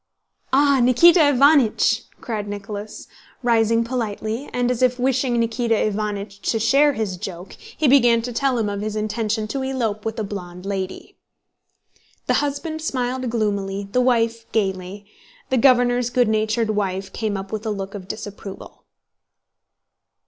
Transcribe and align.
"Ah, 0.51 0.79
Nikíta 0.81 1.19
Iványch!" 1.21 2.05
cried 2.21 2.47
Nicholas, 2.47 3.07
rising 3.43 3.83
politely, 3.83 4.49
and 4.51 4.71
as 4.71 4.81
if 4.81 4.97
wishing 4.97 5.35
Nikíta 5.39 5.75
Iványch 5.93 6.41
to 6.41 6.57
share 6.57 6.93
his 6.93 7.17
joke, 7.17 7.53
he 7.53 7.87
began 7.87 8.23
to 8.23 8.33
tell 8.33 8.57
him 8.57 8.67
of 8.67 8.81
his 8.81 8.95
intention 8.95 9.47
to 9.49 9.61
elope 9.61 10.03
with 10.03 10.17
a 10.17 10.23
blonde 10.23 10.65
lady. 10.65 11.17
The 12.25 12.33
husband 12.41 12.81
smiled 12.81 13.29
gloomily, 13.29 13.89
the 13.91 14.01
wife 14.01 14.51
gaily. 14.51 15.05
The 15.51 15.57
governor's 15.59 16.09
good 16.09 16.27
natured 16.27 16.71
wife 16.71 17.13
came 17.13 17.37
up 17.37 17.51
with 17.51 17.63
a 17.63 17.69
look 17.69 17.93
of 17.93 18.07
disapproval. 18.07 18.85